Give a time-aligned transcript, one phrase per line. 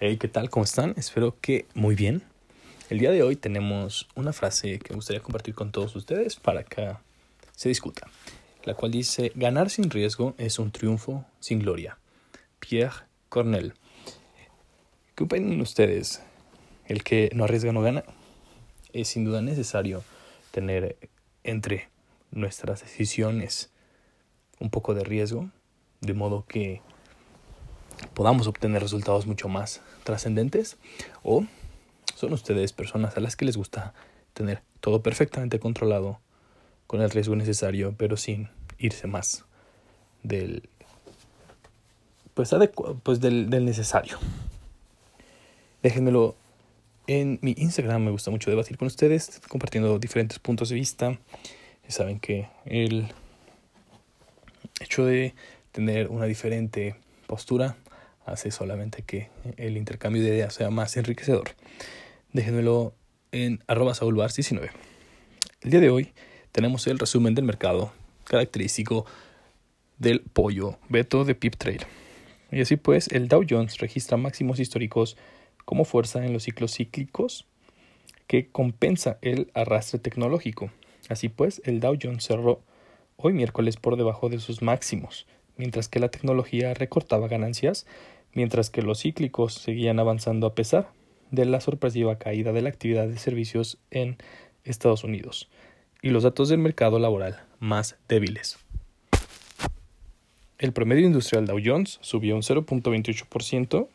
[0.00, 0.48] Hey, ¿qué tal?
[0.48, 0.94] ¿Cómo están?
[0.96, 2.22] Espero que muy bien.
[2.88, 6.62] El día de hoy tenemos una frase que me gustaría compartir con todos ustedes para
[6.62, 6.92] que
[7.56, 8.06] se discuta,
[8.62, 11.98] la cual dice, ganar sin riesgo es un triunfo sin gloria.
[12.60, 13.74] Pierre Cornell.
[15.16, 16.22] ¿Qué opinan ustedes?
[16.86, 18.04] ¿El que no arriesga no gana?
[18.92, 20.04] Es sin duda necesario
[20.52, 20.96] tener
[21.42, 21.88] entre
[22.30, 23.72] nuestras decisiones
[24.60, 25.50] un poco de riesgo,
[26.02, 26.82] de modo que
[28.14, 30.76] podamos obtener resultados mucho más trascendentes
[31.22, 31.44] o
[32.14, 33.94] son ustedes personas a las que les gusta
[34.34, 36.20] tener todo perfectamente controlado
[36.86, 38.48] con el riesgo necesario pero sin
[38.78, 39.44] irse más
[40.22, 40.68] del
[42.34, 42.54] pues,
[43.02, 44.16] pues del, del necesario.
[45.82, 46.36] Déjenmelo
[47.08, 51.18] en mi Instagram me gusta mucho debatir con ustedes compartiendo diferentes puntos de vista.
[51.88, 53.08] Saben que el
[54.80, 55.34] hecho de
[55.72, 56.96] tener una diferente
[57.26, 57.76] postura
[58.30, 61.50] hace solamente que el intercambio de ideas sea más enriquecedor.
[62.32, 62.94] Déjenmelo
[63.32, 64.70] en arroba 19
[65.62, 66.12] El día de hoy
[66.52, 67.92] tenemos el resumen del mercado
[68.24, 69.06] característico
[69.98, 71.86] del pollo Beto de Pip Trade.
[72.50, 75.16] Y así pues, el Dow Jones registra máximos históricos
[75.64, 77.46] como fuerza en los ciclos cíclicos
[78.26, 80.70] que compensa el arrastre tecnológico.
[81.08, 82.62] Así pues, el Dow Jones cerró
[83.16, 85.26] hoy miércoles por debajo de sus máximos,
[85.56, 87.86] mientras que la tecnología recortaba ganancias
[88.32, 90.90] mientras que los cíclicos seguían avanzando a pesar
[91.30, 94.16] de la sorpresiva caída de la actividad de servicios en
[94.64, 95.48] Estados Unidos
[96.02, 98.58] y los datos del mercado laboral más débiles.
[100.58, 103.88] El promedio industrial Dow Jones subió un 0.28%,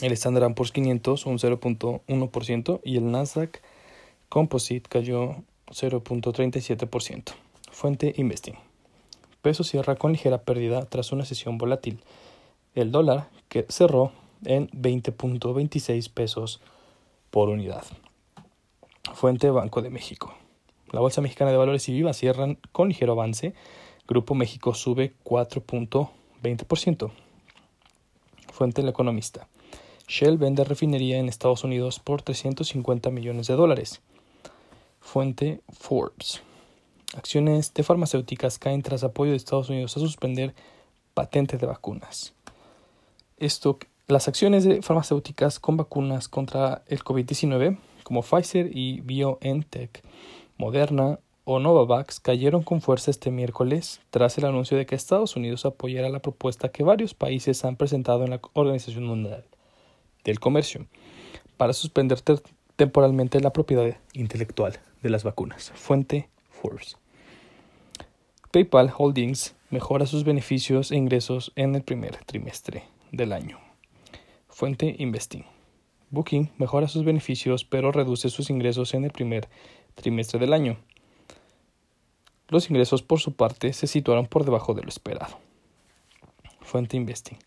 [0.00, 3.60] el Standard Poor's 500 un 0.1% y el Nasdaq
[4.28, 5.36] Composite cayó
[5.68, 7.32] 0.37%.
[7.70, 8.56] Fuente Investing.
[9.42, 12.00] Peso cierra con ligera pérdida tras una sesión volátil
[12.74, 14.12] el dólar que cerró
[14.44, 16.60] en 20.26 pesos
[17.30, 17.84] por unidad.
[19.14, 20.34] Fuente Banco de México.
[20.90, 23.54] La Bolsa Mexicana de Valores y Viva cierran con ligero avance.
[24.06, 27.10] Grupo México sube 4.20%.
[28.52, 29.48] Fuente El Economista.
[30.06, 34.02] Shell vende refinería en Estados Unidos por 350 millones de dólares.
[35.00, 36.42] Fuente Forbes.
[37.16, 40.54] Acciones de farmacéuticas caen tras apoyo de Estados Unidos a suspender
[41.14, 42.33] patentes de vacunas
[43.38, 50.02] esto, las acciones de farmacéuticas con vacunas contra el COVID-19, como Pfizer y BioNTech,
[50.56, 55.64] Moderna o Novavax, cayeron con fuerza este miércoles tras el anuncio de que Estados Unidos
[55.64, 59.44] apoyará la propuesta que varios países han presentado en la Organización Mundial
[60.24, 60.86] del Comercio
[61.56, 62.20] para suspender
[62.76, 65.72] temporalmente la propiedad intelectual de las vacunas.
[65.74, 66.96] Fuente Forbes.
[68.50, 73.58] PayPal Holdings mejora sus beneficios e ingresos en el primer trimestre del año.
[74.48, 75.44] Fuente Investing.
[76.10, 79.48] Booking mejora sus beneficios pero reduce sus ingresos en el primer
[79.94, 80.76] trimestre del año.
[82.48, 85.38] Los ingresos por su parte se situaron por debajo de lo esperado.
[86.60, 87.38] Fuente Investing.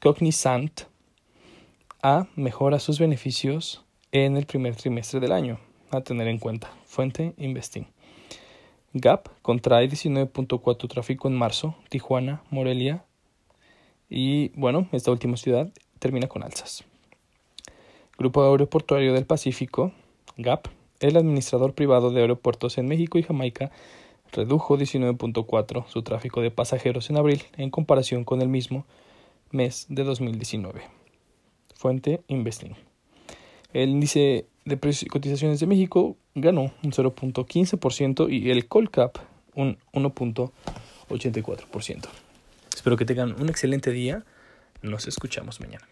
[0.00, 0.82] Cognizant
[2.02, 5.60] A mejora sus beneficios en el primer trimestre del año.
[5.90, 6.72] A tener en cuenta.
[6.84, 7.86] Fuente Investing.
[8.92, 11.76] Gap contrae 19.4 tráfico en marzo.
[11.90, 13.04] Tijuana, Morelia,
[14.10, 16.84] y bueno, esta última ciudad termina con alzas.
[18.18, 19.92] Grupo Aeroportuario del Pacífico,
[20.36, 20.66] GAP,
[20.98, 23.70] el administrador privado de aeropuertos en México y Jamaica,
[24.32, 28.84] redujo 19.4 su tráfico de pasajeros en abril en comparación con el mismo
[29.50, 30.82] mes de 2019.
[31.74, 32.74] Fuente Investing.
[33.72, 39.16] El índice de precios y cotizaciones de México ganó un 0.15% y el Colcap
[39.54, 42.29] un 1.84%.
[42.80, 44.24] Espero que tengan un excelente día.
[44.80, 45.86] Nos escuchamos mañana.